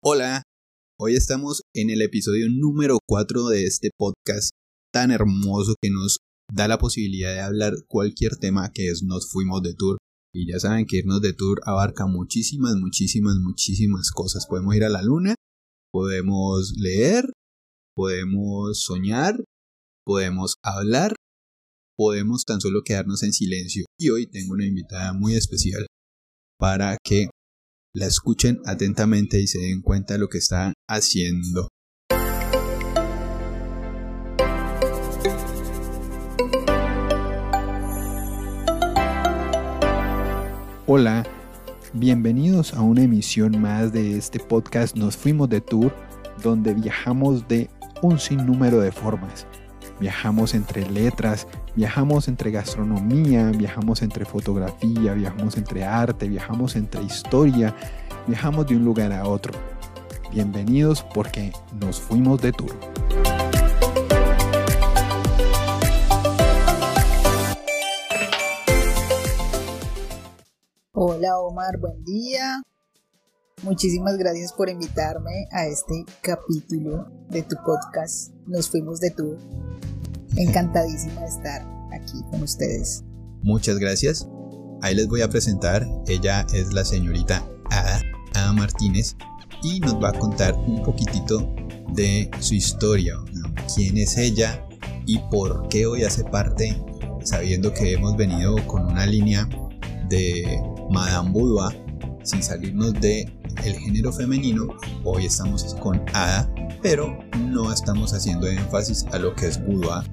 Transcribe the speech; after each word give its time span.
Hola, 0.00 0.44
hoy 0.96 1.16
estamos 1.16 1.62
en 1.74 1.90
el 1.90 2.02
episodio 2.02 2.46
número 2.48 2.98
4 3.04 3.48
de 3.48 3.64
este 3.64 3.90
podcast 3.98 4.50
tan 4.92 5.10
hermoso 5.10 5.74
que 5.82 5.90
nos 5.90 6.18
da 6.54 6.68
la 6.68 6.78
posibilidad 6.78 7.34
de 7.34 7.40
hablar 7.40 7.74
cualquier 7.88 8.36
tema 8.36 8.70
que 8.72 8.86
es 8.86 9.02
Nos 9.02 9.28
fuimos 9.28 9.60
de 9.62 9.74
tour. 9.74 9.98
Y 10.32 10.48
ya 10.48 10.60
saben 10.60 10.86
que 10.86 10.98
irnos 10.98 11.20
de 11.20 11.32
tour 11.32 11.60
abarca 11.64 12.06
muchísimas, 12.06 12.76
muchísimas, 12.76 13.38
muchísimas 13.38 14.12
cosas. 14.12 14.46
Podemos 14.46 14.76
ir 14.76 14.84
a 14.84 14.88
la 14.88 15.02
luna, 15.02 15.34
podemos 15.92 16.74
leer, 16.76 17.32
podemos 17.96 18.80
soñar, 18.80 19.42
podemos 20.06 20.54
hablar, 20.62 21.16
podemos 21.96 22.44
tan 22.44 22.60
solo 22.60 22.82
quedarnos 22.84 23.24
en 23.24 23.32
silencio. 23.32 23.84
Y 23.98 24.10
hoy 24.10 24.28
tengo 24.28 24.52
una 24.52 24.64
invitada 24.64 25.12
muy 25.12 25.34
especial 25.34 25.88
para 26.56 26.96
que 27.02 27.30
la 27.94 28.06
escuchen 28.06 28.60
atentamente 28.66 29.40
y 29.40 29.46
se 29.46 29.58
den 29.60 29.80
cuenta 29.80 30.14
de 30.14 30.20
lo 30.20 30.28
que 30.28 30.38
están 30.38 30.74
haciendo. 30.88 31.68
Hola, 40.86 41.26
bienvenidos 41.92 42.72
a 42.72 42.80
una 42.80 43.02
emisión 43.02 43.60
más 43.60 43.92
de 43.92 44.16
este 44.16 44.38
podcast 44.40 44.96
Nos 44.96 45.16
fuimos 45.16 45.48
de 45.48 45.60
tour, 45.60 45.94
donde 46.42 46.74
viajamos 46.74 47.46
de 47.46 47.68
un 48.00 48.18
sinnúmero 48.18 48.80
de 48.80 48.92
formas. 48.92 49.46
Viajamos 50.00 50.54
entre 50.54 50.88
letras, 50.88 51.48
viajamos 51.74 52.28
entre 52.28 52.52
gastronomía, 52.52 53.50
viajamos 53.50 54.02
entre 54.02 54.24
fotografía, 54.24 55.12
viajamos 55.12 55.56
entre 55.56 55.82
arte, 55.82 56.28
viajamos 56.28 56.76
entre 56.76 57.02
historia, 57.02 57.74
viajamos 58.28 58.68
de 58.68 58.76
un 58.76 58.84
lugar 58.84 59.12
a 59.12 59.26
otro. 59.26 59.52
Bienvenidos 60.30 61.02
porque 61.02 61.52
nos 61.80 62.00
fuimos 62.00 62.40
de 62.40 62.52
tour. 62.52 62.70
Hola 70.92 71.40
Omar, 71.40 71.76
buen 71.80 72.04
día. 72.04 72.62
Muchísimas 73.64 74.16
gracias 74.16 74.52
por 74.52 74.68
invitarme 74.68 75.48
a 75.50 75.66
este 75.66 76.04
capítulo 76.20 77.08
de 77.28 77.42
tu 77.42 77.56
podcast 77.66 78.32
Nos 78.46 78.70
fuimos 78.70 79.00
de 79.00 79.10
tour 79.10 79.36
encantadísima 80.36 81.20
de 81.22 81.28
estar 81.28 81.66
aquí 81.92 82.22
con 82.30 82.42
ustedes. 82.42 83.04
Muchas 83.42 83.78
gracias. 83.78 84.28
Ahí 84.82 84.94
les 84.94 85.08
voy 85.08 85.22
a 85.22 85.28
presentar. 85.28 85.86
Ella 86.06 86.46
es 86.52 86.72
la 86.72 86.84
señorita 86.84 87.48
Ada, 87.70 88.02
Ada 88.34 88.52
Martínez, 88.52 89.16
y 89.62 89.80
nos 89.80 90.02
va 90.02 90.10
a 90.10 90.12
contar 90.12 90.54
un 90.54 90.82
poquitito 90.82 91.52
de 91.94 92.30
su 92.40 92.54
historia, 92.54 93.14
quién 93.74 93.96
es 93.98 94.16
ella 94.16 94.64
y 95.06 95.18
por 95.30 95.68
qué 95.68 95.86
hoy 95.86 96.04
hace 96.04 96.22
parte, 96.24 96.80
sabiendo 97.24 97.72
que 97.72 97.92
hemos 97.92 98.16
venido 98.16 98.56
con 98.66 98.86
una 98.86 99.06
línea 99.06 99.48
de 100.08 100.62
Madame 100.90 101.30
Boudoir, 101.30 101.76
sin 102.22 102.42
salirnos 102.42 102.92
de 102.94 103.32
género 103.56 104.12
femenino, 104.12 104.68
hoy 105.04 105.26
estamos 105.26 105.74
con 105.80 106.02
Ada, 106.12 106.48
pero 106.82 107.18
no 107.38 107.72
estamos 107.72 108.12
haciendo 108.12 108.46
énfasis 108.46 109.06
a 109.12 109.18
lo 109.18 109.34
que 109.34 109.46
es 109.46 109.64
boudoir 109.64 110.04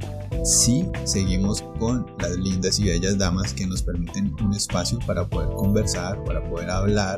si 0.46 0.88
seguimos 1.06 1.64
con 1.80 2.06
las 2.20 2.38
lindas 2.38 2.80
y 2.80 2.86
bellas 2.86 3.18
damas 3.18 3.52
que 3.52 3.66
nos 3.66 3.82
permiten 3.82 4.32
un 4.44 4.54
espacio 4.54 5.00
para 5.08 5.28
poder 5.28 5.50
conversar, 5.56 6.24
para 6.24 6.48
poder 6.48 6.70
hablar 6.70 7.18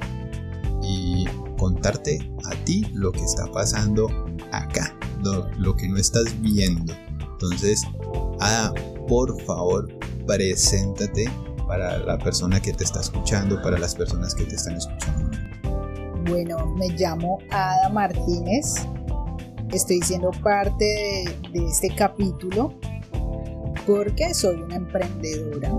y 0.81 1.25
contarte 1.57 2.31
a 2.45 2.55
ti 2.63 2.85
lo 2.93 3.11
que 3.11 3.23
está 3.23 3.45
pasando 3.51 4.07
acá, 4.53 4.95
lo, 5.21 5.75
que 5.75 5.89
no 5.89 5.97
estás 5.97 6.39
viendo. 6.41 6.93
Entonces, 7.19 7.83
Ada, 8.39 8.73
por 9.07 9.39
favor, 9.43 9.89
preséntate 10.25 11.29
para 11.67 11.97
la 11.97 12.17
persona 12.17 12.61
que 12.61 12.71
te 12.71 12.85
está 12.85 13.01
escuchando, 13.01 13.61
para 13.61 13.77
las 13.77 13.93
personas 13.93 14.33
que 14.33 14.45
te 14.45 14.55
están 14.55 14.77
escuchando. 14.77 15.37
Bueno, 16.29 16.65
me 16.77 16.87
llamo 16.89 17.39
Ada 17.51 17.89
Martínez. 17.89 18.87
Estoy 19.71 20.01
siendo 20.01 20.31
parte 20.31 20.85
de, 20.85 21.59
de 21.59 21.67
este 21.67 21.93
capítulo 21.95 22.73
porque 23.85 24.33
soy 24.33 24.61
una 24.61 24.75
emprendedora, 24.75 25.71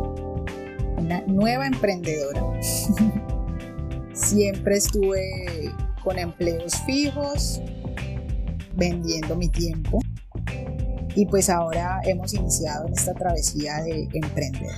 una 0.97 1.21
nueva 1.27 1.67
emprendedora. 1.67 2.43
Siempre 4.13 4.77
estuve 4.77 5.73
con 6.03 6.19
empleos 6.19 6.75
fijos, 6.87 7.61
vendiendo 8.77 9.37
mi 9.37 9.49
tiempo 9.49 10.01
y 11.19 11.27
pues 11.27 11.51
ahora 11.51 12.01
hemos 12.05 12.33
iniciado 12.33 12.87
en 12.87 12.93
esta 12.93 13.13
travesía 13.13 13.83
de 13.83 14.09
emprender. 14.13 14.71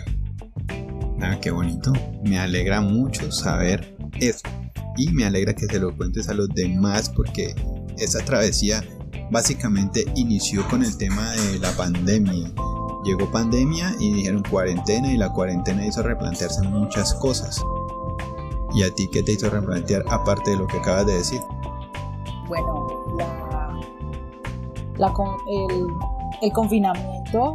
Ah, 1.21 1.39
qué 1.41 1.51
bonito. 1.51 1.93
Me 2.25 2.39
alegra 2.39 2.81
mucho 2.81 3.31
saber 3.31 3.95
eso. 4.19 4.49
Y 4.97 5.13
me 5.13 5.27
alegra 5.27 5.55
que 5.55 5.67
se 5.67 5.79
lo 5.79 5.95
cuentes 5.95 6.29
a 6.29 6.35
los 6.35 6.49
demás 6.49 7.11
porque 7.11 7.55
esa 7.99 8.25
travesía 8.25 8.83
básicamente 9.31 10.05
inició 10.15 10.67
con 10.69 10.83
el 10.83 10.97
tema 10.97 11.31
de 11.33 11.59
la 11.59 11.71
pandemia 11.73 12.53
llegó 13.05 13.31
pandemia 13.31 13.95
y 13.99 14.13
dijeron 14.13 14.43
cuarentena 14.49 15.13
y 15.13 15.17
la 15.17 15.33
cuarentena 15.33 15.87
hizo 15.87 16.03
replantearse 16.03 16.63
muchas 16.63 17.15
cosas. 17.15 17.63
¿Y 18.75 18.83
a 18.83 18.95
ti 18.95 19.09
qué 19.13 19.23
te 19.23 19.33
hizo 19.33 19.51
replantear 19.51 20.05
aparte 20.09 20.53
de 20.53 20.57
lo 20.57 20.67
que 20.67 20.79
acabas 20.79 21.07
de 21.07 21.15
decir? 21.15 21.41
Bueno, 22.49 22.87
el, 26.41 26.53
confinamiento 26.53 27.55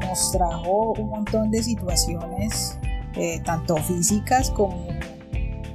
nos 0.00 0.32
trajo 0.32 0.92
un 0.98 1.10
montón 1.10 1.50
de 1.50 1.62
situaciones, 1.62 2.78
eh, 3.14 3.40
tanto 3.44 3.76
físicas 3.76 4.50
como 4.50 4.86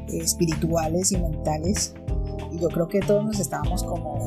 espirituales 0.08 1.12
y 1.12 1.18
mentales. 1.18 1.96
Y 2.52 2.60
yo 2.60 2.70
creo 2.70 2.88
que 2.88 3.00
todos 3.00 3.26
nos 3.26 3.40
estábamos 3.40 3.84
como 3.84 4.24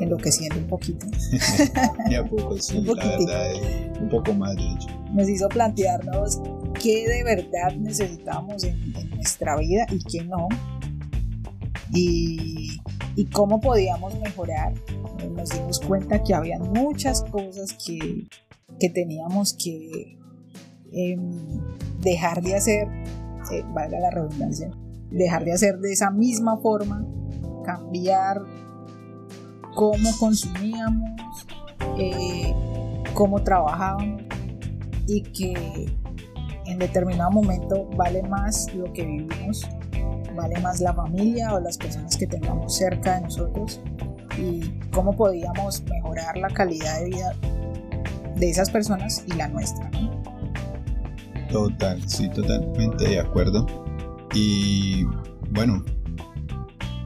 enloqueciendo 0.00 0.56
un 0.58 0.66
poquito. 0.66 1.06
a 2.18 2.24
poco, 2.24 2.58
sí, 2.58 2.78
un 2.78 2.96
la 2.96 3.04
verdad, 3.04 4.00
un 4.00 4.08
poco 4.08 4.32
más 4.34 4.54
de 4.56 4.62
hecho. 4.62 4.88
Nos 5.12 5.28
hizo 5.28 5.48
plantearnos 5.48 6.40
qué 6.82 7.06
de 7.08 7.24
verdad 7.24 7.74
necesitamos 7.76 8.64
en, 8.64 8.92
nuestra 9.10 9.56
vida 9.56 9.86
y 9.90 9.98
qué 10.04 10.24
no. 10.24 10.48
Y, 11.92 12.80
y, 13.14 13.24
cómo 13.26 13.60
podíamos 13.60 14.18
mejorar. 14.20 14.74
Nos 15.34 15.50
dimos 15.50 15.80
cuenta 15.80 16.22
que 16.22 16.34
había 16.34 16.58
muchas 16.58 17.22
cosas 17.22 17.72
que, 17.72 18.26
que 18.78 18.90
teníamos 18.90 19.54
que 19.54 20.18
em, 20.92 21.60
dejar 22.00 22.42
de 22.42 22.54
hacer, 22.54 22.88
eh, 23.52 23.64
valga 23.72 24.00
la 24.00 24.10
redundancia, 24.10 24.70
dejar 25.10 25.44
de 25.44 25.52
hacer 25.52 25.78
de 25.78 25.92
esa 25.92 26.10
misma 26.10 26.58
forma, 26.58 27.06
cambiar 27.64 28.42
cómo 29.76 30.10
consumíamos, 30.18 31.46
eh, 31.98 32.52
cómo 33.12 33.42
trabajábamos 33.42 34.22
y 35.06 35.20
que 35.20 35.86
en 36.64 36.78
determinado 36.78 37.30
momento 37.30 37.88
vale 37.94 38.22
más 38.22 38.74
lo 38.74 38.90
que 38.92 39.04
vivimos, 39.04 39.68
vale 40.34 40.58
más 40.60 40.80
la 40.80 40.94
familia 40.94 41.54
o 41.54 41.60
las 41.60 41.76
personas 41.76 42.16
que 42.16 42.26
tengamos 42.26 42.74
cerca 42.74 43.16
de 43.16 43.20
nosotros 43.22 43.80
y 44.38 44.62
cómo 44.92 45.14
podíamos 45.14 45.82
mejorar 45.84 46.38
la 46.38 46.48
calidad 46.48 46.98
de 47.00 47.04
vida 47.04 47.34
de 48.34 48.50
esas 48.50 48.70
personas 48.70 49.24
y 49.26 49.32
la 49.34 49.46
nuestra. 49.48 49.90
Total, 51.52 52.02
sí, 52.08 52.28
totalmente 52.30 53.08
de 53.08 53.20
acuerdo. 53.20 53.66
Y 54.34 55.04
bueno, 55.50 55.84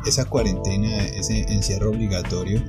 esa 0.07 0.25
cuarentena, 0.25 1.05
ese 1.05 1.43
encierro 1.53 1.91
obligatorio, 1.91 2.63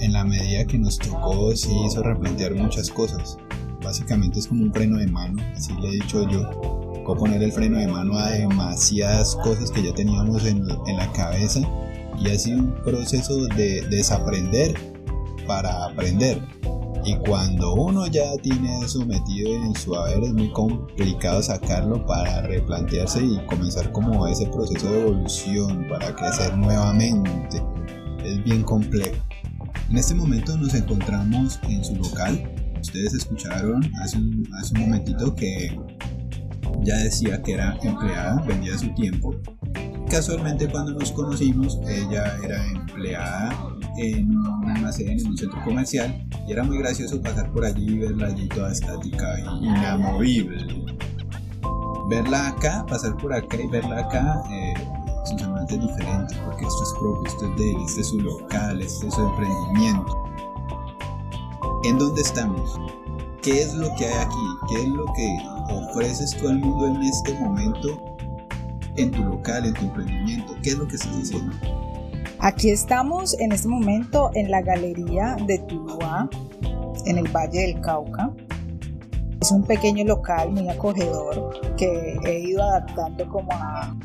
en 0.00 0.12
la 0.12 0.24
medida 0.24 0.64
que 0.66 0.78
nos 0.78 0.98
tocó, 0.98 1.54
sí 1.56 1.70
hizo 1.86 2.02
replantear 2.02 2.54
muchas 2.54 2.90
cosas. 2.90 3.38
Básicamente 3.82 4.38
es 4.38 4.46
como 4.46 4.64
un 4.64 4.72
freno 4.72 4.98
de 4.98 5.06
mano, 5.06 5.42
así 5.54 5.72
le 5.80 5.88
he 5.88 5.92
dicho 5.92 6.28
yo. 6.28 6.50
Puedo 7.04 7.20
poner 7.20 7.42
el 7.42 7.52
freno 7.52 7.78
de 7.78 7.86
mano 7.86 8.18
a 8.18 8.30
demasiadas 8.30 9.36
cosas 9.36 9.70
que 9.70 9.82
ya 9.82 9.94
teníamos 9.94 10.44
en, 10.44 10.64
en 10.86 10.96
la 10.96 11.10
cabeza 11.12 11.60
y 12.18 12.28
ha 12.28 12.38
sido 12.38 12.58
un 12.58 12.74
proceso 12.82 13.46
de 13.56 13.86
desaprender 13.88 14.74
para 15.46 15.84
aprender. 15.84 16.42
Y 17.06 17.14
cuando 17.18 17.72
uno 17.74 18.08
ya 18.08 18.36
tiene 18.42 18.80
eso 18.80 19.06
metido 19.06 19.54
en 19.54 19.76
su 19.76 19.94
haber 19.94 20.24
es 20.24 20.32
muy 20.32 20.50
complicado 20.50 21.40
sacarlo 21.40 22.04
para 22.04 22.42
replantearse 22.42 23.24
y 23.24 23.38
comenzar 23.46 23.92
como 23.92 24.26
ese 24.26 24.44
proceso 24.48 24.90
de 24.90 25.02
evolución 25.02 25.86
para 25.88 26.12
crecer 26.16 26.56
nuevamente. 26.58 27.62
Es 28.24 28.42
bien 28.42 28.64
complejo. 28.64 29.14
En 29.88 29.98
este 29.98 30.14
momento 30.14 30.56
nos 30.56 30.74
encontramos 30.74 31.60
en 31.68 31.84
su 31.84 31.94
local. 31.94 32.52
Ustedes 32.80 33.14
escucharon 33.14 33.88
hace 34.02 34.18
un, 34.18 34.44
hace 34.58 34.74
un 34.74 34.80
momentito 34.80 35.32
que 35.32 35.78
ya 36.82 36.96
decía 36.96 37.40
que 37.40 37.52
era 37.52 37.78
empleada, 37.84 38.42
vendía 38.42 38.76
su 38.76 38.92
tiempo. 38.94 39.32
casualmente 40.10 40.68
cuando 40.68 40.90
nos 40.90 41.12
conocimos, 41.12 41.78
ella 41.86 42.36
era 42.42 42.66
empleada 42.66 43.75
en 43.98 44.36
un 44.36 44.70
almacén, 44.70 45.18
en 45.18 45.26
un 45.26 45.36
centro 45.36 45.62
comercial, 45.64 46.26
y 46.46 46.52
era 46.52 46.62
muy 46.62 46.78
gracioso 46.78 47.20
pasar 47.20 47.50
por 47.52 47.64
allí 47.64 47.94
y 47.94 47.98
verla 47.98 48.28
allí 48.28 48.48
toda 48.48 48.72
estática 48.72 49.38
e 49.38 49.40
inamovible. 49.62 50.66
Verla 52.08 52.48
acá, 52.48 52.86
pasar 52.86 53.16
por 53.16 53.32
acá 53.32 53.56
y 53.56 53.66
verla 53.66 54.00
acá, 54.00 54.42
eh, 54.50 54.74
es 55.68 55.80
diferente, 55.80 56.36
porque 56.44 56.64
esto 56.64 56.82
es 56.82 56.92
propio, 56.98 57.26
esto 57.26 57.50
es 57.50 57.56
de 57.56 57.70
él, 57.72 57.76
este 57.84 58.00
es 58.00 58.06
su 58.08 58.20
local, 58.20 58.80
este 58.80 59.08
es 59.08 59.14
su 59.14 59.20
emprendimiento. 59.20 60.24
¿En 61.84 61.98
dónde 61.98 62.22
estamos? 62.22 62.78
¿Qué 63.42 63.62
es 63.62 63.74
lo 63.74 63.88
que 63.96 64.06
hay 64.06 64.24
aquí? 64.24 64.46
¿Qué 64.68 64.82
es 64.82 64.88
lo 64.88 65.04
que 65.14 65.38
ofreces 65.72 66.36
tú 66.36 66.48
al 66.48 66.58
mundo 66.58 66.86
en 66.86 67.02
este 67.02 67.34
momento 67.34 68.16
en 68.96 69.10
tu 69.10 69.24
local, 69.24 69.66
en 69.66 69.74
tu 69.74 69.82
emprendimiento? 69.82 70.54
¿Qué 70.62 70.70
es 70.70 70.78
lo 70.78 70.86
que 70.86 70.96
estás 70.96 71.16
haciendo? 71.16 71.52
Aquí 72.38 72.70
estamos 72.70 73.38
en 73.40 73.52
este 73.52 73.66
momento 73.66 74.30
en 74.34 74.50
la 74.50 74.60
galería 74.60 75.36
de 75.46 75.58
Tuluá, 75.60 76.28
en 77.06 77.18
el 77.18 77.28
Valle 77.28 77.60
del 77.60 77.80
Cauca. 77.80 78.30
Es 79.40 79.50
un 79.50 79.64
pequeño 79.64 80.04
local 80.04 80.52
muy 80.52 80.68
acogedor 80.68 81.76
que 81.76 82.18
he 82.24 82.40
ido 82.40 82.62
adaptando 82.62 83.28
como 83.28 83.50
a, 83.52 83.96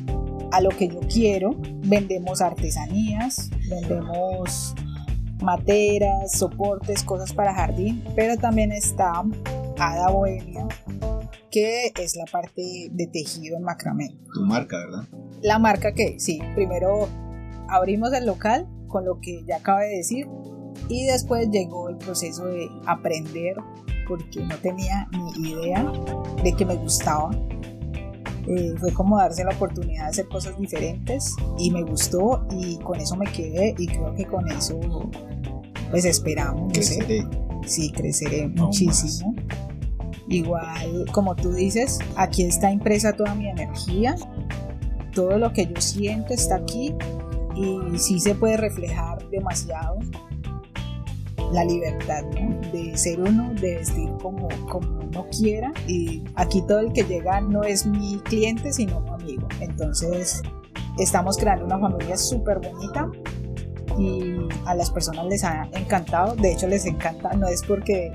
a 0.52 0.62
lo 0.62 0.70
que 0.70 0.88
yo 0.88 1.00
quiero. 1.02 1.56
Vendemos 1.84 2.42
artesanías, 2.42 3.50
vendemos 3.70 4.76
materas, 5.42 6.32
soportes, 6.32 7.04
cosas 7.04 7.34
para 7.34 7.54
jardín, 7.54 8.04
pero 8.16 8.38
también 8.38 8.72
está 8.72 9.24
Ada 9.78 10.10
Bohemia, 10.10 10.68
que 11.50 11.92
es 12.00 12.16
la 12.16 12.26
parte 12.32 12.90
de 12.92 13.08
tejido 13.08 13.58
en 13.58 13.64
macramé. 13.64 14.16
Tu 14.34 14.42
marca, 14.46 14.78
¿verdad? 14.78 15.04
La 15.42 15.60
marca 15.60 15.94
que, 15.94 16.20
sí, 16.20 16.40
primero 16.56 17.10
abrimos 17.72 18.14
el 18.14 18.26
local 18.26 18.68
con 18.88 19.06
lo 19.06 19.20
que 19.20 19.44
ya 19.48 19.58
acabo 19.58 19.80
de 19.80 19.98
decir 19.98 20.28
y 20.90 21.06
después 21.06 21.50
llegó 21.50 21.90
el 21.90 21.98
proceso 21.98 22.46
de 22.46 22.70
aprender 22.86 23.56
porque 24.08 24.42
no 24.42 24.56
tenía 24.58 25.08
ni 25.36 25.52
idea 25.52 25.92
de 26.44 26.54
que 26.54 26.66
me 26.66 26.76
gustaba. 26.76 27.32
Eh, 28.48 28.74
fue 28.80 28.92
como 28.92 29.18
darse 29.18 29.44
la 29.44 29.52
oportunidad 29.52 30.06
de 30.06 30.10
hacer 30.10 30.28
cosas 30.28 30.58
diferentes 30.58 31.36
y 31.58 31.72
me 31.72 31.84
gustó 31.84 32.46
y 32.52 32.78
con 32.80 33.00
eso 33.00 33.16
me 33.16 33.26
quedé 33.32 33.76
y 33.78 33.88
creo 33.88 34.14
que 34.16 34.26
con 34.26 34.48
eso 34.52 34.80
pues 35.92 36.06
esperamos. 36.06 36.74
Creceré. 36.74 37.26
Sí, 37.66 37.92
creceré 37.92 38.48
muchísimo. 38.48 39.36
Igual, 40.28 41.06
como 41.12 41.36
tú 41.36 41.54
dices, 41.54 42.00
aquí 42.16 42.44
está 42.44 42.72
impresa 42.72 43.14
toda 43.14 43.36
mi 43.36 43.48
energía, 43.48 44.16
todo 45.14 45.38
lo 45.38 45.54
que 45.54 45.68
yo 45.68 45.80
siento 45.80 46.34
está 46.34 46.56
aquí 46.56 46.96
y 47.56 47.98
sí 47.98 48.20
se 48.20 48.36
puede 48.36 48.58
reflejar 48.58 49.28
demasiado 49.30 50.00
la 51.52 51.66
libertad 51.66 52.24
de 52.72 52.96
ser 52.98 53.20
uno, 53.20 53.54
de 53.56 53.78
vestir 53.78 54.10
como, 54.22 54.48
como 54.70 55.00
uno 55.02 55.26
quiera. 55.38 55.72
Y 55.88 56.24
aquí 56.36 56.62
todo 56.62 56.80
el 56.80 56.94
que 56.94 57.04
llega 57.04 57.42
no 57.42 57.64
es 57.64 57.86
mi 57.86 58.20
cliente 58.20 58.72
sino 58.72 59.02
mi 59.02 59.10
amigo. 59.10 59.48
Entonces 59.60 60.42
estamos 60.98 61.38
creando 61.38 61.66
una 61.66 61.80
familia 61.80 62.18
súper 62.18 62.60
bonita 62.60 63.10
y 63.98 64.38
a 64.66 64.76
las 64.76 64.90
personas 64.90 65.26
les 65.26 65.44
ha 65.44 65.68
encantado. 65.74 66.36
De 66.36 66.54
hecho 66.54 66.68
les 66.68 66.86
encanta 66.86 67.32
no 67.34 67.48
es 67.48 67.62
porque 67.64 68.12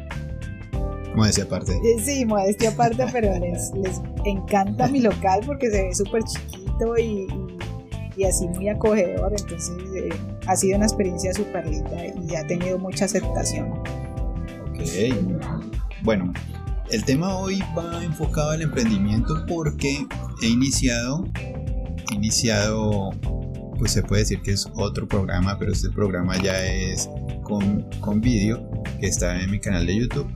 Modestia 1.15 1.45
aparte. 1.45 1.73
Eh, 1.73 1.99
sí, 1.99 2.27
modestia 2.27 2.69
aparte, 2.69 3.07
pero 3.11 3.33
les, 3.39 3.73
les 3.73 4.03
encanta 4.27 4.87
mi 4.87 5.01
local 5.01 5.41
porque 5.47 5.71
se 5.71 5.85
ve 5.85 5.95
súper 5.95 6.23
chiquito 6.25 6.99
y, 6.99 7.27
y 8.17 8.25
así 8.25 8.49
muy 8.49 8.69
acogedor, 8.69 9.33
entonces 9.39 9.77
eh, 9.95 10.09
ha 10.47 10.57
sido 10.57 10.77
una 10.77 10.87
experiencia 10.87 11.33
súper 11.33 11.67
linda 11.67 11.97
y 12.29 12.35
ha 12.35 12.47
tenido 12.47 12.79
mucha 12.79 13.05
aceptación. 13.05 13.71
Ok, 14.71 14.81
bueno, 16.03 16.33
el 16.91 17.05
tema 17.05 17.37
hoy 17.37 17.61
va 17.77 18.05
enfocado 18.05 18.51
al 18.51 18.63
emprendimiento 18.63 19.45
porque 19.47 20.07
he 20.43 20.47
iniciado, 20.47 21.25
he 22.11 22.15
iniciado, 22.15 23.11
pues 23.79 23.93
se 23.93 24.03
puede 24.03 24.23
decir 24.23 24.41
que 24.43 24.53
es 24.53 24.69
otro 24.75 25.07
programa, 25.07 25.59
pero 25.59 25.73
este 25.73 25.91
programa 25.91 26.41
ya 26.43 26.65
es 26.65 27.11
con, 27.43 27.83
con 28.01 28.21
vídeo 28.21 28.69
que 29.01 29.07
está 29.09 29.41
en 29.41 29.51
mi 29.51 29.61
canal 29.61 29.87
de 29.87 29.97
YouTube. 29.97 30.27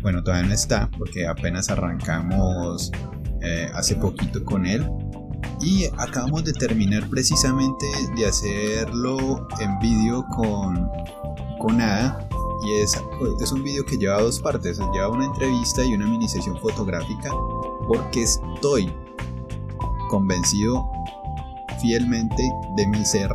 Bueno, 0.00 0.22
todavía 0.22 0.48
no 0.48 0.54
está 0.54 0.90
porque 0.98 1.26
apenas 1.26 1.70
arrancamos 1.70 2.92
eh, 3.40 3.70
hace 3.74 3.96
poquito 3.96 4.44
con 4.44 4.66
él, 4.66 4.86
y 5.60 5.86
acabamos 5.98 6.44
de 6.44 6.52
terminar 6.52 7.08
precisamente 7.08 7.86
de 8.16 8.26
hacerlo 8.26 9.46
en 9.60 9.78
vídeo 9.78 10.24
con, 10.34 10.88
con 11.58 11.80
Ada. 11.80 12.26
Y 12.64 12.80
es, 12.80 12.98
es 13.42 13.52
un 13.52 13.62
vídeo 13.62 13.84
que 13.84 13.96
lleva 13.98 14.20
dos 14.20 14.40
partes, 14.40 14.78
lleva 14.92 15.08
una 15.08 15.26
entrevista 15.26 15.84
y 15.84 15.92
una 15.92 16.06
mini 16.06 16.28
sesión 16.28 16.58
fotográfica 16.60 17.30
porque 17.86 18.22
estoy 18.22 18.90
convencido 20.08 20.86
fielmente 21.80 22.42
de 22.76 22.86
mi 22.86 23.04
ser, 23.04 23.34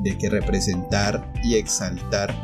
de 0.00 0.16
que 0.16 0.30
representar 0.30 1.32
y 1.42 1.56
exaltar, 1.56 2.34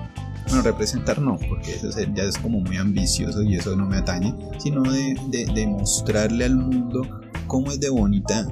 bueno, 0.48 0.62
representar 0.62 1.20
no, 1.20 1.38
porque 1.48 1.74
eso 1.74 1.88
ya 2.14 2.24
es 2.24 2.36
como 2.36 2.60
muy 2.60 2.76
ambicioso 2.76 3.42
y 3.42 3.56
eso 3.56 3.76
no 3.76 3.86
me 3.86 3.98
atañe, 3.98 4.34
sino 4.58 4.82
de, 4.82 5.16
de, 5.28 5.46
de 5.46 5.66
mostrarle 5.66 6.44
al 6.44 6.56
mundo 6.56 7.19
cómo 7.50 7.72
es 7.72 7.80
de 7.80 7.90
bonita 7.90 8.46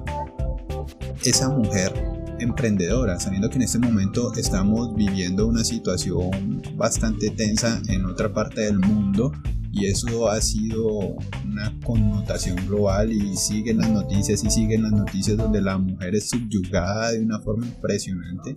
esa 1.25 1.49
mujer 1.49 1.93
emprendedora, 2.41 3.21
sabiendo 3.21 3.49
que 3.49 3.55
en 3.55 3.63
este 3.63 3.79
momento 3.79 4.35
estamos 4.35 4.93
viviendo 4.97 5.47
una 5.47 5.63
situación 5.63 6.61
bastante 6.75 7.31
tensa 7.31 7.81
en 7.87 8.05
otra 8.07 8.35
parte 8.35 8.63
del 8.63 8.81
mundo 8.81 9.31
y 9.71 9.87
eso 9.87 10.29
ha 10.29 10.41
sido 10.41 11.17
una 11.45 11.79
connotación 11.85 12.57
global 12.67 13.13
y 13.13 13.37
siguen 13.37 13.79
las 13.79 13.89
noticias 13.89 14.43
y 14.43 14.51
siguen 14.51 14.83
las 14.83 14.93
noticias 14.93 15.37
donde 15.37 15.63
la 15.63 15.79
mujer 15.79 16.17
es 16.17 16.31
subyugada 16.31 17.13
de 17.13 17.23
una 17.23 17.39
forma 17.39 17.67
impresionante. 17.67 18.57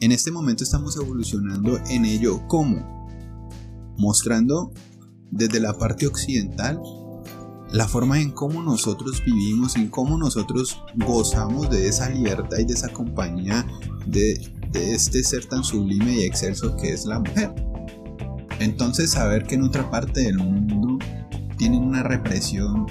En 0.00 0.10
este 0.10 0.32
momento 0.32 0.64
estamos 0.64 0.96
evolucionando 0.96 1.78
en 1.90 2.06
ello 2.06 2.42
como 2.48 3.06
mostrando 3.98 4.72
desde 5.30 5.60
la 5.60 5.78
parte 5.78 6.08
occidental 6.08 6.80
la 7.72 7.88
forma 7.88 8.20
en 8.20 8.30
cómo 8.30 8.62
nosotros 8.62 9.22
vivimos, 9.24 9.76
en 9.76 9.88
cómo 9.88 10.16
nosotros 10.16 10.80
gozamos 10.94 11.68
de 11.70 11.88
esa 11.88 12.08
libertad 12.08 12.58
y 12.58 12.64
de 12.64 12.74
esa 12.74 12.88
compañía 12.88 13.66
de, 14.06 14.52
este 14.72 15.24
ser 15.24 15.46
tan 15.46 15.64
sublime 15.64 16.18
y 16.18 16.22
excelso 16.24 16.76
que 16.76 16.92
es 16.92 17.06
la 17.06 17.18
mujer. 17.18 17.54
Entonces 18.60 19.12
saber 19.12 19.44
que 19.44 19.54
en 19.54 19.62
otra 19.62 19.90
parte 19.90 20.20
del 20.20 20.36
mundo 20.36 20.98
tienen 21.56 21.82
una 21.82 22.02
represión 22.02 22.86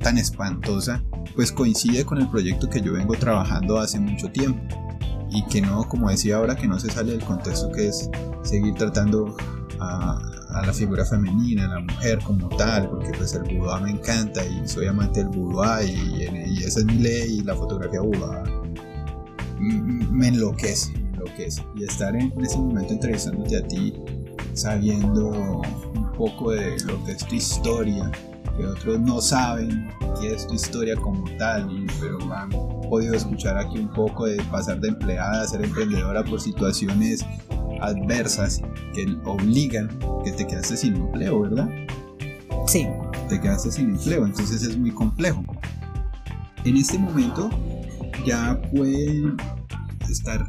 tan 0.00 0.16
espantosa, 0.16 1.02
pues 1.34 1.52
coincide 1.52 2.04
con 2.04 2.18
el 2.18 2.30
proyecto 2.30 2.70
que 2.70 2.80
yo 2.80 2.94
vengo 2.94 3.14
trabajando 3.14 3.78
hace 3.78 4.00
mucho 4.00 4.30
tiempo 4.30 4.62
y 5.30 5.44
que 5.46 5.60
no, 5.60 5.86
como 5.88 6.08
decía 6.08 6.36
ahora, 6.36 6.56
que 6.56 6.66
no 6.66 6.78
se 6.78 6.90
sale 6.90 7.12
del 7.12 7.24
contexto 7.24 7.70
que 7.72 7.88
es 7.88 8.08
seguir 8.42 8.74
tratando 8.74 9.36
a, 9.80 10.18
a 10.54 10.66
la 10.66 10.72
figura 10.72 11.04
femenina, 11.04 11.64
a 11.64 11.68
la 11.68 11.80
mujer 11.80 12.18
como 12.24 12.48
tal, 12.56 12.88
porque 12.88 13.10
pues 13.16 13.34
el 13.34 13.42
boudoir 13.42 13.82
me 13.82 13.90
encanta 13.90 14.44
y 14.44 14.66
soy 14.66 14.86
amante 14.86 15.20
del 15.20 15.28
boudoir 15.28 15.88
y, 15.88 16.64
esa 16.64 16.80
es 16.80 16.84
mi 16.86 16.94
ley 16.94 17.38
y 17.38 17.42
la 17.42 17.54
fotografía 17.54 18.00
boudoir 18.00 18.64
me 19.58 20.28
enloquece, 20.28 20.92
me 20.92 21.08
enloquece. 21.08 21.62
Y 21.74 21.84
estar 21.84 22.14
en 22.14 22.32
ese 22.40 22.56
momento 22.56 22.92
entrevistándote 22.92 23.56
a 23.56 23.66
ti, 23.66 23.94
sabiendo 24.54 25.28
un 25.28 26.12
poco 26.16 26.52
de 26.52 26.76
lo 26.84 27.02
que 27.04 27.12
es 27.12 27.26
tu 27.26 27.34
historia, 27.34 28.10
que 28.56 28.66
otros 28.66 29.00
no 29.00 29.20
saben 29.20 29.88
qué 30.20 30.34
es 30.34 30.46
tu 30.46 30.54
historia 30.54 30.94
como 30.96 31.24
tal, 31.38 31.68
pero 32.00 32.18
han 32.32 32.50
podido 32.88 33.14
escuchar 33.14 33.58
aquí 33.58 33.78
un 33.78 33.92
poco 33.92 34.26
de 34.26 34.36
pasar 34.44 34.80
de 34.80 34.88
empleada 34.88 35.42
a 35.42 35.46
ser 35.46 35.64
emprendedora 35.64 36.22
por 36.24 36.40
situaciones 36.40 37.24
adversas 37.86 38.60
que 38.94 39.16
obligan 39.24 39.88
que 40.24 40.32
te 40.32 40.46
quedaste 40.46 40.76
sin 40.76 40.96
empleo, 40.96 41.40
¿verdad? 41.40 41.68
Sí. 42.66 42.86
Te 43.28 43.40
quedaste 43.40 43.72
sin 43.72 43.90
empleo, 43.90 44.24
entonces 44.26 44.62
es 44.62 44.76
muy 44.76 44.90
complejo. 44.90 45.42
En 46.64 46.76
este 46.76 46.98
momento 46.98 47.50
ya 48.26 48.60
pueden 48.74 49.36
estar 50.08 50.46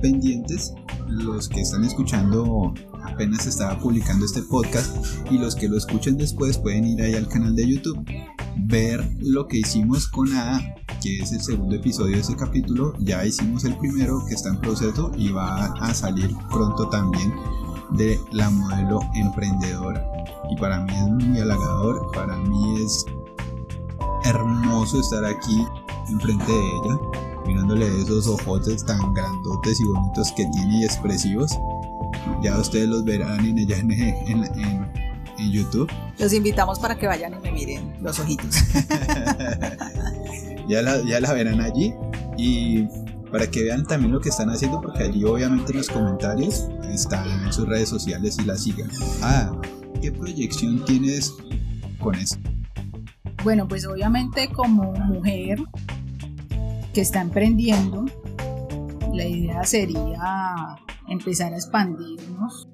pendientes 0.00 0.72
los 1.08 1.48
que 1.48 1.60
están 1.60 1.84
escuchando 1.84 2.74
apenas 3.04 3.46
estaba 3.46 3.78
publicando 3.78 4.24
este 4.24 4.42
podcast 4.42 4.96
y 5.30 5.38
los 5.38 5.54
que 5.54 5.68
lo 5.68 5.76
escuchen 5.76 6.16
después 6.16 6.58
pueden 6.58 6.86
ir 6.86 7.02
ahí 7.02 7.14
al 7.14 7.28
canal 7.28 7.54
de 7.54 7.68
YouTube 7.68 8.04
ver 8.56 9.04
lo 9.20 9.46
que 9.46 9.58
hicimos 9.58 10.08
con 10.08 10.34
Ada 10.34 10.74
que 11.04 11.18
es 11.18 11.32
el 11.32 11.42
segundo 11.42 11.76
episodio 11.76 12.14
de 12.16 12.22
ese 12.22 12.34
capítulo. 12.34 12.94
Ya 12.98 13.26
hicimos 13.26 13.64
el 13.64 13.76
primero 13.76 14.24
que 14.26 14.34
está 14.34 14.48
en 14.48 14.58
proceso 14.58 15.12
y 15.18 15.30
va 15.30 15.66
a 15.66 15.92
salir 15.92 16.34
pronto 16.50 16.88
también 16.88 17.30
de 17.90 18.18
la 18.32 18.48
modelo 18.48 19.00
emprendedora. 19.14 20.02
Y 20.50 20.56
para 20.56 20.80
mí 20.80 20.94
es 20.94 21.26
muy 21.26 21.40
halagador, 21.40 22.10
para 22.14 22.38
mí 22.38 22.82
es 22.82 23.04
hermoso 24.24 24.98
estar 25.00 25.26
aquí 25.26 25.66
enfrente 26.08 26.50
de 26.50 26.58
ella, 26.58 26.98
mostrándole 27.44 28.00
esos 28.00 28.26
ojotes 28.26 28.82
tan 28.86 29.12
grandotes 29.12 29.78
y 29.80 29.84
bonitos 29.84 30.32
que 30.32 30.46
tiene 30.46 30.80
y 30.80 30.84
expresivos. 30.84 31.52
Ya 32.42 32.58
ustedes 32.58 32.88
los 32.88 33.04
verán 33.04 33.44
en 33.44 33.58
ella 33.58 33.76
en, 33.78 33.92
en, 33.92 34.94
YouTube. 35.52 35.90
Los 36.18 36.32
invitamos 36.32 36.78
para 36.78 36.96
que 36.96 37.06
vayan 37.06 37.34
y 37.34 37.38
me 37.40 37.52
miren 37.52 37.92
los 38.00 38.18
ojitos. 38.18 38.56
ya, 40.68 40.82
la, 40.82 41.02
ya 41.02 41.20
la 41.20 41.32
verán 41.32 41.60
allí. 41.60 41.92
Y 42.36 42.86
para 43.30 43.50
que 43.50 43.64
vean 43.64 43.84
también 43.84 44.12
lo 44.12 44.20
que 44.20 44.28
están 44.28 44.48
haciendo, 44.50 44.80
porque 44.80 45.02
allí 45.02 45.24
obviamente 45.24 45.72
en 45.72 45.78
los 45.78 45.88
comentarios 45.88 46.68
están 46.88 47.28
en 47.44 47.52
sus 47.52 47.66
redes 47.66 47.88
sociales 47.88 48.38
y 48.38 48.44
la 48.44 48.56
sigan. 48.56 48.88
Ah, 49.22 49.52
¿qué 50.00 50.12
proyección 50.12 50.84
tienes 50.84 51.34
con 51.98 52.14
eso? 52.14 52.36
Bueno, 53.42 53.66
pues 53.66 53.86
obviamente 53.86 54.48
como 54.52 54.92
mujer 54.92 55.58
que 56.92 57.00
está 57.00 57.20
emprendiendo, 57.20 58.06
la 59.12 59.26
idea 59.26 59.64
sería 59.64 60.76
empezar 61.08 61.52
a 61.52 61.56
expandirnos, 61.56 62.68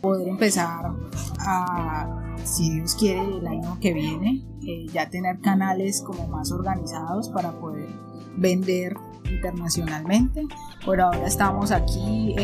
poder 0.00 0.28
empezar 0.28 0.92
a, 1.40 2.36
si 2.44 2.70
Dios 2.70 2.94
quiere, 2.96 3.38
el 3.38 3.46
año 3.46 3.78
que 3.80 3.94
viene, 3.94 4.44
eh, 4.68 4.86
ya 4.92 5.08
tener 5.08 5.40
canales 5.40 6.02
como 6.02 6.28
más 6.28 6.52
organizados 6.52 7.30
para 7.30 7.52
poder 7.52 7.88
vender 8.36 8.94
internacionalmente. 9.24 10.46
Por 10.84 11.00
ahora 11.00 11.26
estamos 11.26 11.70
aquí 11.70 12.36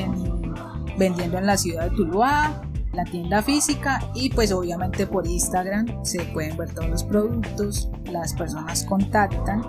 vendiendo 0.97 1.37
en 1.37 1.45
la 1.45 1.59
ciudad 1.59 1.91
de 1.91 1.97
Tuluá, 1.97 2.63
la 2.95 3.05
tienda 3.05 3.43
física 3.43 4.01
y 4.15 4.31
pues 4.31 4.53
obviamente 4.53 5.07
por 5.07 5.27
Instagram 5.27 6.03
se 6.03 6.25
pueden 6.33 6.57
ver 6.57 6.73
todos 6.73 6.89
los 6.89 7.05
productos, 7.05 7.91
las 8.05 8.33
personas 8.33 8.85
contactan 8.85 9.63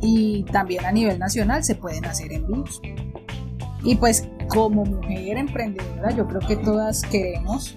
y 0.00 0.44
también 0.44 0.86
a 0.86 0.92
nivel 0.92 1.18
nacional 1.18 1.64
se 1.64 1.74
pueden 1.74 2.06
hacer 2.06 2.32
envíos. 2.32 2.80
Y 3.82 3.96
pues 3.96 4.26
como 4.48 4.86
mujer 4.86 5.36
emprendedora 5.36 6.12
yo 6.12 6.26
creo 6.26 6.40
que 6.40 6.56
todas 6.56 7.02
queremos 7.02 7.76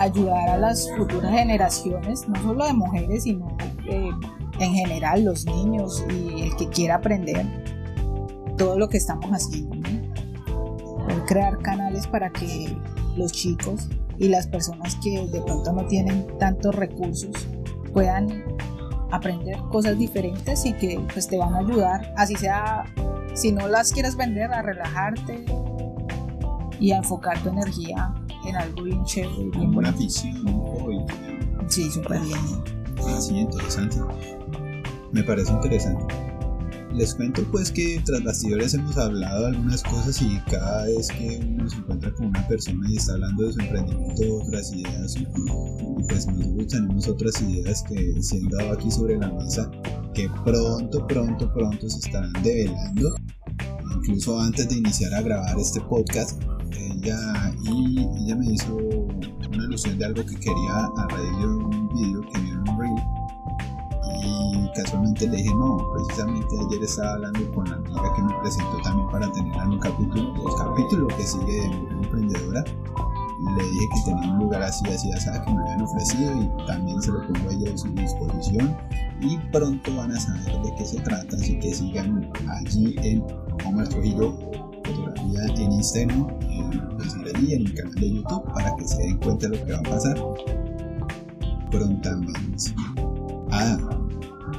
ayudar 0.00 0.48
a 0.48 0.56
las 0.56 0.90
futuras 0.96 1.30
generaciones, 1.30 2.26
no 2.26 2.42
solo 2.42 2.64
de 2.64 2.72
mujeres, 2.72 3.24
sino 3.24 3.54
eh, 3.86 4.10
en 4.58 4.72
general 4.72 5.24
los 5.24 5.44
niños 5.44 6.02
y 6.08 6.42
el 6.42 6.56
que 6.56 6.68
quiera 6.68 6.96
aprender 6.96 7.46
todo 8.56 8.78
lo 8.78 8.88
que 8.88 8.96
estamos 8.96 9.30
haciendo. 9.30 9.76
crear 11.26 11.58
canales 11.58 12.06
para 12.06 12.30
que 12.30 12.74
los 13.16 13.30
chicos 13.32 13.88
y 14.18 14.28
las 14.28 14.46
personas 14.46 14.96
que 14.96 15.26
de 15.26 15.42
pronto 15.42 15.72
no 15.72 15.84
tienen 15.86 16.26
tantos 16.38 16.74
recursos 16.74 17.30
puedan 17.92 18.44
aprender 19.12 19.58
cosas 19.70 19.98
diferentes 19.98 20.64
y 20.64 20.72
que 20.72 20.98
pues 21.12 21.28
te 21.28 21.36
van 21.36 21.54
a 21.54 21.58
ayudar, 21.58 22.14
así 22.16 22.36
sea, 22.36 22.84
si 23.34 23.52
no 23.52 23.68
las 23.68 23.92
quieres 23.92 24.16
vender, 24.16 24.50
a 24.52 24.62
relajarte 24.62 25.44
y 26.78 26.92
a 26.92 26.98
enfocar 26.98 27.38
tu 27.42 27.50
energía 27.50 28.14
en 28.46 28.56
algo 28.56 28.82
bien 28.82 29.04
chévere. 29.04 29.50
Bien 29.50 29.76
Una 29.76 29.90
visión, 29.92 30.44
Sí, 31.68 31.90
súper 31.90 32.20
bien. 32.20 32.38
Así, 33.06 33.38
interesante. 33.38 33.96
Me 35.12 35.22
parece 35.22 35.52
interesante. 35.52 36.14
Les 36.92 37.14
cuento 37.14 37.42
pues 37.52 37.70
que 37.70 38.02
tras 38.04 38.24
bastidores 38.24 38.74
hemos 38.74 38.96
hablado 38.98 39.46
algunas 39.46 39.82
cosas 39.84 40.20
y 40.20 40.40
cada 40.50 40.86
vez 40.86 41.08
que 41.08 41.40
uno 41.40 41.70
se 41.70 41.76
encuentra 41.76 42.12
con 42.12 42.26
una 42.26 42.46
persona 42.48 42.90
y 42.90 42.96
está 42.96 43.12
hablando 43.12 43.46
de 43.46 43.52
su 43.52 43.60
emprendimiento, 43.60 44.22
otras 44.42 44.72
ideas, 44.72 45.16
y 45.16 45.26
pues 46.08 46.26
nosotros 46.26 46.66
tenemos 46.66 47.08
otras 47.08 47.42
ideas 47.42 47.84
que 47.84 48.20
se 48.20 48.38
han 48.38 48.48
dado 48.48 48.72
aquí 48.72 48.90
sobre 48.90 49.18
la 49.18 49.28
mesa 49.32 49.70
que 50.14 50.28
pronto, 50.44 51.06
pronto, 51.06 51.52
pronto 51.52 51.88
se 51.88 51.98
estarán 51.98 52.32
develando. 52.42 53.14
Incluso 53.96 54.40
antes 54.40 54.68
de 54.68 54.78
iniciar 54.78 55.14
a 55.14 55.22
grabar 55.22 55.58
este 55.58 55.80
podcast, 55.82 56.42
y 57.02 58.00
ella 58.24 58.36
me 58.36 58.52
hizo 58.52 58.76
una 58.76 59.64
alusión 59.64 59.98
de 59.98 60.04
algo 60.04 60.22
que 60.24 60.36
quería 60.36 60.84
a 60.96 61.08
raíz 61.08 61.38
de 61.38 61.46
un 61.46 61.88
video 61.88 62.20
que 62.20 62.40
vio 62.40 62.54
en 62.54 62.78
reel. 62.78 63.02
Y 64.22 64.70
casualmente 64.74 65.26
le 65.26 65.38
dije 65.38 65.54
no, 65.54 65.78
precisamente 65.94 66.56
ayer 66.66 66.82
estaba 66.82 67.14
hablando 67.14 67.52
con 67.52 67.70
la 67.70 67.76
amiga 67.76 68.14
que 68.14 68.22
me 68.22 68.34
presentó 68.40 68.76
también 68.82 69.08
para 69.08 69.32
tener 69.32 69.66
un 69.66 69.78
capítulo, 69.78 70.34
el 70.46 70.56
capítulo 70.58 71.08
que 71.08 71.26
sigue 71.26 71.60
de 71.62 71.68
Mujer 71.68 71.98
Emprendedora, 72.02 72.64
le 73.56 73.64
dije 73.64 73.88
que 73.94 74.10
tenía 74.10 74.32
un 74.32 74.38
lugar 74.40 74.62
así, 74.62 74.84
así, 74.90 75.10
así, 75.12 75.30
que 75.30 75.52
me 75.52 75.62
habían 75.62 75.82
ofrecido 75.82 76.32
y 76.42 76.66
también 76.66 77.00
se 77.00 77.12
lo 77.12 77.26
pongo 77.26 77.48
a 77.48 77.52
ella 77.52 77.72
a 77.72 77.78
su 77.78 77.88
disposición. 77.88 78.76
Y 79.22 79.38
pronto 79.52 79.96
van 79.96 80.12
a 80.12 80.20
saber 80.20 80.60
de 80.62 80.74
qué 80.76 80.84
se 80.84 81.00
trata, 81.00 81.36
así 81.36 81.58
que 81.58 81.74
sigan 81.74 82.30
allí 82.48 82.94
en 83.02 83.24
Omar 83.66 83.88
Trujillo 83.88 84.34
En 85.80 87.64
mi 87.64 87.72
canal 87.72 87.94
de 87.94 88.10
YouTube 88.12 88.44
para 88.52 88.76
que 88.76 88.86
se 88.86 88.98
den 88.98 89.16
cuenta 89.16 89.48
de 89.48 89.56
lo 89.56 89.64
que 89.64 89.72
va 89.72 89.78
a 89.78 89.82
pasar 89.82 90.22
prontamente. 91.70 92.74
Ah, 93.50 93.78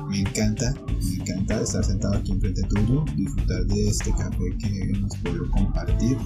me 0.09 0.21
encanta, 0.21 0.73
me 0.87 1.23
encanta 1.23 1.61
estar 1.61 1.83
sentado 1.83 2.15
aquí 2.15 2.31
enfrente 2.31 2.63
tuyo, 2.63 3.05
disfrutar 3.15 3.65
de 3.67 3.87
este 3.87 4.11
café 4.13 4.57
que 4.59 4.91
hemos 4.95 5.15
podido 5.17 5.49
compartir. 5.51 6.17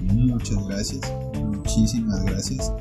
Muchas 0.00 0.66
gracias, 0.66 1.12
muchísimas 1.34 2.24
gracias. 2.24 2.72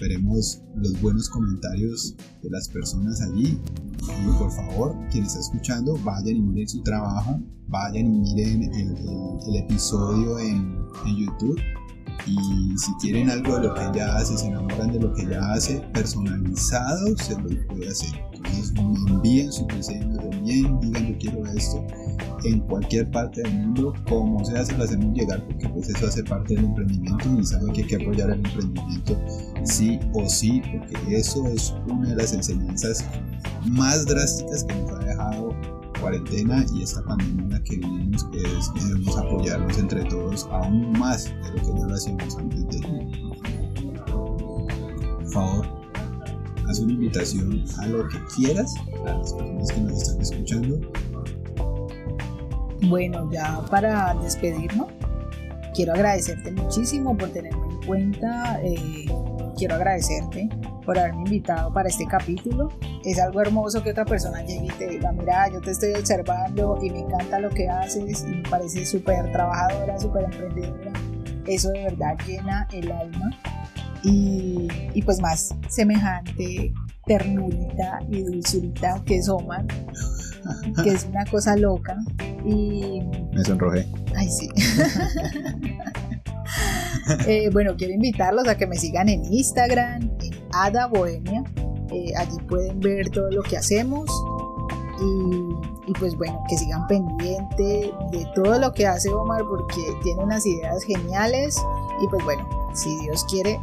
Veremos 0.00 0.62
los 0.76 1.00
buenos 1.00 1.28
comentarios 1.28 2.16
de 2.42 2.50
las 2.50 2.68
personas 2.68 3.20
allí. 3.20 3.58
Y 4.02 4.38
por 4.38 4.50
favor, 4.50 4.96
quien 5.10 5.24
está 5.24 5.40
escuchando, 5.40 5.98
vayan 6.04 6.36
y 6.36 6.40
miren 6.40 6.68
su 6.68 6.82
trabajo, 6.82 7.38
vayan 7.68 8.06
y 8.06 8.20
miren 8.20 8.62
el, 8.62 9.56
episodio 9.56 10.38
en, 10.38 10.78
en 11.06 11.16
YouTube 11.16 11.60
y 12.26 12.78
si 12.78 12.92
quieren 13.00 13.30
algo 13.30 13.56
de 13.56 13.68
lo 13.68 13.74
que 13.74 13.86
ella 13.86 14.16
hace, 14.16 14.36
se 14.36 14.46
enamoran 14.46 14.92
de 14.92 15.00
lo 15.00 15.12
que 15.14 15.22
ella 15.22 15.52
hace, 15.52 15.80
personalizado, 15.92 17.16
se 17.16 17.34
lo 17.40 17.48
puede 17.66 17.88
hacer. 17.88 18.10
Entonces 18.32 18.72
envíen 18.76 19.52
sus 19.52 19.66
diseños 19.68 20.19
bien, 20.42 20.80
digan 20.80 21.08
yo 21.08 21.18
quiero 21.18 21.46
esto 21.46 21.84
en 22.44 22.60
cualquier 22.60 23.10
parte 23.10 23.42
del 23.42 23.52
mundo, 23.52 23.94
como 24.08 24.44
sea 24.44 24.64
se 24.64 24.76
lo 24.76 24.84
hacemos 24.84 25.14
llegar 25.14 25.44
porque 25.44 25.68
pues 25.68 25.88
eso 25.88 26.06
hace 26.06 26.24
parte 26.24 26.54
del 26.54 26.64
emprendimiento 26.64 27.38
y 27.38 27.44
saben 27.44 27.72
que 27.72 27.82
hay 27.82 27.86
que 27.86 27.96
apoyar 27.96 28.30
el 28.30 28.44
emprendimiento 28.44 29.20
sí 29.64 29.98
o 30.14 30.28
sí, 30.28 30.62
porque 30.72 31.16
eso 31.16 31.46
es 31.48 31.74
una 31.86 32.08
de 32.10 32.16
las 32.16 32.32
enseñanzas 32.32 33.04
más 33.66 34.06
drásticas 34.06 34.64
que 34.64 34.74
nos 34.74 34.90
ha 34.92 34.98
dejado 35.04 35.54
cuarentena 36.00 36.64
y 36.74 36.82
esta 36.82 37.02
pandemia 37.02 37.42
en 37.42 37.50
la 37.50 37.62
que 37.62 37.76
vivimos, 37.76 38.24
que 38.24 38.38
es 38.38 38.68
que 38.70 38.84
debemos 38.84 39.16
apoyarnos 39.18 39.78
entre 39.78 40.04
todos 40.04 40.48
aún 40.50 40.92
más 40.98 41.24
de 41.24 41.50
lo 41.50 41.56
que 41.56 41.80
ya 41.80 41.86
lo 41.86 41.94
hacíamos 41.94 42.36
antes 42.36 42.68
de. 42.68 42.80
Por 44.06 45.32
favor, 45.32 45.79
haz 46.80 46.84
una 46.84 46.92
invitación 46.92 47.64
a 47.78 47.86
lo 47.86 48.08
que 48.08 48.18
quieras 48.36 48.74
a 49.04 49.10
las 49.10 49.32
personas 49.32 49.72
que 49.72 49.80
nos 49.80 50.02
están 50.02 50.20
escuchando. 50.20 50.92
Bueno, 52.82 53.30
ya 53.30 53.60
para 53.70 54.14
despedirnos, 54.14 54.88
quiero 55.74 55.92
agradecerte 55.92 56.50
muchísimo 56.52 57.16
por 57.16 57.28
tenerme 57.30 57.66
en 57.66 57.86
cuenta. 57.86 58.60
Eh, 58.62 59.06
quiero 59.56 59.74
agradecerte 59.74 60.48
por 60.86 60.98
haberme 60.98 61.24
invitado 61.24 61.72
para 61.72 61.88
este 61.88 62.06
capítulo. 62.06 62.68
Es 63.04 63.18
algo 63.18 63.40
hermoso 63.42 63.82
que 63.82 63.90
otra 63.90 64.06
persona 64.06 64.42
llegue 64.42 64.66
y 64.66 64.78
te 64.78 64.88
diga, 64.88 65.12
mira, 65.12 65.50
yo 65.52 65.60
te 65.60 65.72
estoy 65.72 65.92
observando 65.92 66.78
y 66.82 66.90
me 66.90 67.00
encanta 67.00 67.38
lo 67.38 67.50
que 67.50 67.68
haces 67.68 68.24
y 68.24 68.36
me 68.36 68.48
parece 68.48 68.86
súper 68.86 69.30
trabajadora, 69.32 69.98
súper 69.98 70.24
emprendedora. 70.24 70.92
Eso 71.46 71.68
de 71.70 71.84
verdad 71.84 72.16
llena 72.26 72.66
el 72.72 72.90
alma. 72.90 73.30
Y, 74.02 74.68
y, 74.94 75.02
pues 75.02 75.20
más 75.20 75.54
semejante 75.68 76.72
ternurita 77.06 77.98
y 78.08 78.22
dulzurita 78.22 79.02
que 79.04 79.16
es 79.16 79.28
Omar, 79.28 79.66
que 80.82 80.90
es 80.90 81.04
una 81.04 81.24
cosa 81.26 81.56
loca. 81.56 81.96
Y... 82.44 83.02
Me 83.34 83.44
sonrojé. 83.44 83.86
Ay, 84.16 84.28
sí. 84.28 84.48
Eh, 87.26 87.50
bueno, 87.52 87.74
quiero 87.76 87.94
invitarlos 87.94 88.46
a 88.46 88.56
que 88.56 88.66
me 88.66 88.76
sigan 88.76 89.08
en 89.08 89.24
Instagram, 89.24 90.02
en 90.20 90.32
Ada 90.52 90.86
Bohemia. 90.86 91.42
Eh, 91.90 92.12
allí 92.16 92.36
pueden 92.48 92.80
ver 92.80 93.10
todo 93.10 93.30
lo 93.30 93.42
que 93.42 93.56
hacemos. 93.56 94.08
Y, 95.86 95.92
pues 95.94 96.14
bueno, 96.16 96.40
que 96.48 96.56
sigan 96.56 96.86
pendiente 96.86 97.92
de 98.12 98.26
todo 98.34 98.58
lo 98.58 98.72
que 98.72 98.86
hace 98.86 99.08
Omar 99.10 99.42
porque 99.48 99.80
tiene 100.02 100.22
unas 100.22 100.46
ideas 100.46 100.84
geniales. 100.84 101.56
Y 102.02 102.06
pues 102.08 102.22
bueno, 102.24 102.48
si 102.74 102.96
Dios 103.00 103.24
quiere, 103.24 103.58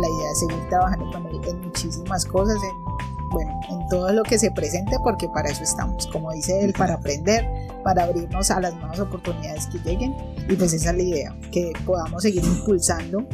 la 0.00 0.08
idea 0.08 0.30
es 0.32 0.38
seguir 0.40 0.68
trabajando 0.68 1.10
con 1.10 1.26
él 1.26 1.40
en 1.48 1.60
muchísimas 1.60 2.24
cosas, 2.24 2.56
en, 2.56 3.28
bueno, 3.30 3.60
en 3.70 3.88
todo 3.88 4.12
lo 4.12 4.22
que 4.22 4.38
se 4.38 4.50
presente 4.50 4.96
porque 5.04 5.28
para 5.28 5.50
eso 5.50 5.62
estamos, 5.62 6.06
como 6.08 6.32
dice 6.32 6.64
él, 6.64 6.72
para 6.72 6.94
aprender, 6.94 7.46
para 7.84 8.04
abrirnos 8.04 8.50
a 8.50 8.60
las 8.60 8.74
nuevas 8.74 8.98
oportunidades 9.00 9.66
que 9.66 9.78
lleguen 9.78 10.14
y 10.48 10.56
pues 10.56 10.72
esa 10.72 10.90
es 10.90 10.96
la 10.96 11.02
idea, 11.02 11.36
que 11.52 11.72
podamos 11.84 12.22
seguir 12.22 12.44
impulsando 12.44 13.26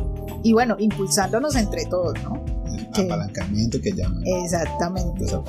y 0.43 0.53
bueno, 0.53 0.77
impulsándonos 0.79 1.57
entre 1.57 1.87
todos, 1.87 2.15
¿no? 2.23 2.45
El 2.95 3.07
apalancamiento 3.07 3.81
que 3.81 3.93
llaman. 3.93 4.23
Exactamente. 4.45 5.21
Los 5.21 5.43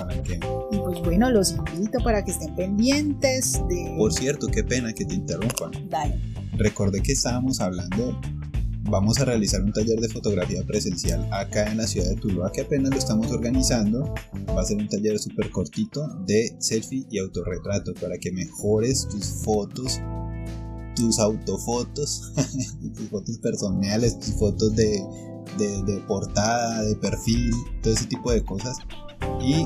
y 0.72 0.78
pues 0.78 1.00
bueno, 1.02 1.30
los 1.30 1.52
invito 1.52 2.00
para 2.04 2.24
que 2.24 2.32
estén 2.32 2.56
pendientes 2.56 3.62
de... 3.70 3.96
Por 3.98 4.14
cierto, 4.14 4.48
qué 4.48 4.64
pena 4.64 4.92
que 4.94 5.06
te 5.06 5.16
interrumpa. 5.16 5.72
Dale. 5.90 6.20
Recordé 6.58 7.02
que 7.02 7.12
estábamos 7.14 7.62
hablando, 7.62 8.20
vamos 8.90 9.20
a 9.20 9.26
realizar 9.26 9.62
un 9.62 9.74
taller 9.74 10.00
de 10.00 10.10
fotografía 10.10 10.64
presencial 10.66 11.28
acá 11.32 11.72
en 11.72 11.78
la 11.78 11.88
ciudad 11.88 12.10
de 12.10 12.16
Tuluá, 12.16 12.52
que 12.52 12.62
apenas 12.62 12.92
lo 12.92 12.98
estamos 12.98 13.32
organizando. 13.32 14.14
Va 14.50 14.62
a 14.62 14.66
ser 14.66 14.78
un 14.78 14.88
taller 14.88 15.20
súper 15.20 15.50
cortito 15.52 16.08
de 16.26 16.56
selfie 16.60 17.06
y 17.10 17.20
autorretrato 17.20 17.94
para 17.96 18.18
que 18.18 18.32
mejores 18.32 19.08
tus 19.10 19.26
fotos 19.44 20.00
tus 20.96 21.20
autofotos, 21.20 22.34
tus 22.96 23.10
fotos 23.10 23.38
personales, 23.38 24.20
tus 24.20 24.34
fotos 24.34 24.76
de, 24.76 25.00
de, 25.58 26.04
portada, 26.08 26.82
de 26.82 26.96
perfil, 26.96 27.52
todo 27.84 27.94
ese 27.94 28.06
tipo 28.06 28.32
de 28.32 28.44
cosas. 28.44 28.78
Y 29.40 29.64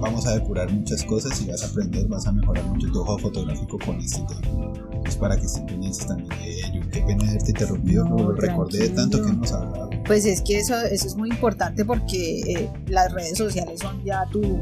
vamos 0.00 0.26
a 0.26 0.34
depurar 0.34 0.72
muchas 0.72 1.04
cosas 1.04 1.40
y 1.42 1.46
vas 1.46 1.62
a 1.62 1.66
aprender, 1.66 2.06
vas 2.08 2.26
a 2.26 2.32
mejorar 2.32 2.64
mucho 2.64 2.90
tu 2.90 3.00
ojo 3.00 3.18
fotográfico 3.18 3.78
con 3.84 4.00
este 4.00 4.22
tema. 4.22 4.95
Pues 5.06 5.16
para 5.18 5.36
que 5.36 5.46
estén 5.46 5.66
pendientes 5.66 6.04
también 6.04 6.28
de 6.28 6.60
ello. 6.60 6.80
Qué 6.90 7.00
pena 7.00 7.24
haberte 7.28 7.50
interrumpido, 7.52 8.04
no, 8.04 8.16
lo 8.16 8.32
recordé 8.32 8.88
tanto 8.88 9.22
que 9.22 9.28
hemos 9.28 9.52
hablado. 9.52 9.90
Pues 10.04 10.24
es 10.26 10.40
que 10.40 10.58
eso, 10.58 10.76
eso 10.80 11.06
es 11.06 11.14
muy 11.14 11.28
importante 11.28 11.84
porque 11.84 12.40
eh, 12.40 12.68
las 12.88 13.12
redes 13.12 13.38
sociales 13.38 13.78
son 13.80 14.02
ya 14.04 14.24
tu, 14.32 14.60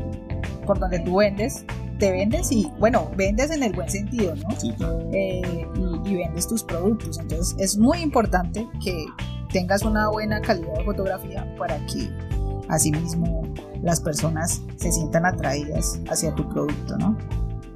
por 0.67 0.79
donde 0.79 1.01
tú 1.01 1.17
vendes, 1.17 1.65
te 1.99 2.13
vendes 2.13 2.53
y, 2.53 2.71
bueno, 2.79 3.11
vendes 3.17 3.51
en 3.53 3.63
el 3.63 3.73
buen 3.73 3.89
sentido, 3.89 4.35
¿no? 4.37 4.51
Sí, 4.59 4.71
claro. 4.73 5.09
Eh, 5.15 5.67
y, 6.05 6.11
y 6.11 6.17
vendes 6.17 6.47
tus 6.47 6.63
productos. 6.63 7.19
Entonces 7.19 7.57
es 7.59 7.79
muy 7.79 8.01
importante 8.01 8.69
que 8.85 9.07
tengas 9.51 9.83
una 9.83 10.11
buena 10.11 10.43
calidad 10.43 10.75
de 10.75 10.85
fotografía 10.85 11.55
para 11.57 11.79
que 11.87 12.11
asimismo 12.69 13.45
las 13.83 13.99
personas 13.99 14.61
se 14.77 14.93
sientan 14.93 15.25
atraídas 15.25 16.01
hacia 16.11 16.35
tu 16.35 16.47
producto, 16.51 16.99
¿no? 16.99 17.17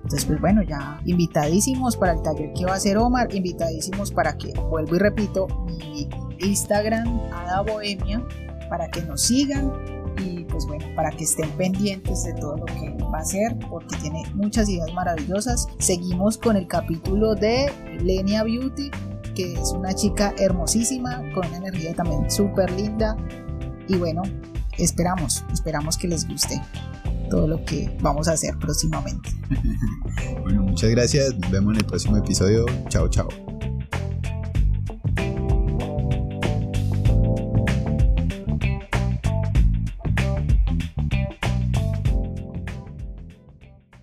Entonces, 0.08 0.26
pues 0.26 0.40
bueno, 0.40 0.62
ya 0.62 0.98
invitadísimos 1.04 1.94
para 1.94 2.14
el 2.14 2.22
taller 2.22 2.50
que 2.54 2.64
va 2.64 2.72
a 2.72 2.76
hacer 2.76 2.96
Omar, 2.96 3.28
invitadísimos 3.34 4.10
para 4.10 4.38
que, 4.38 4.54
vuelvo 4.58 4.96
y 4.96 4.98
repito, 5.00 5.46
mi 5.66 6.08
Instagram, 6.38 7.20
Ada 7.30 7.60
Bohemia, 7.60 8.26
para 8.70 8.88
que 8.88 9.02
nos 9.02 9.20
sigan 9.20 9.70
y 10.16 10.44
pues 10.44 10.64
bueno, 10.66 10.86
para 10.96 11.10
que 11.10 11.24
estén 11.24 11.50
pendientes 11.58 12.24
de 12.24 12.32
todo 12.32 12.56
lo 12.56 12.64
que 12.64 12.96
va 13.12 13.18
a 13.18 13.20
hacer, 13.20 13.54
porque 13.68 13.98
tiene 13.98 14.22
muchas 14.32 14.70
ideas 14.70 14.90
maravillosas. 14.94 15.66
Seguimos 15.78 16.38
con 16.38 16.56
el 16.56 16.66
capítulo 16.66 17.34
de 17.34 17.70
Lenia 18.02 18.44
Beauty, 18.44 18.90
que 19.34 19.52
es 19.60 19.72
una 19.72 19.92
chica 19.92 20.32
hermosísima, 20.38 21.18
con 21.34 21.46
una 21.48 21.58
energía 21.58 21.94
también 21.94 22.30
súper 22.30 22.70
linda. 22.70 23.14
Y 23.88 23.96
bueno, 23.96 24.22
esperamos, 24.78 25.44
esperamos 25.52 25.98
que 25.98 26.08
les 26.08 26.26
guste 26.26 26.62
todo 27.28 27.46
lo 27.46 27.64
que 27.64 27.96
vamos 28.00 28.28
a 28.28 28.32
hacer 28.32 28.56
próximamente. 28.58 29.30
bueno, 30.42 30.62
muchas 30.62 30.90
gracias. 30.90 31.38
Nos 31.38 31.50
vemos 31.50 31.74
en 31.74 31.80
el 31.80 31.86
próximo 31.86 32.16
episodio. 32.16 32.66
Chao, 32.88 33.08
chao. 33.08 33.28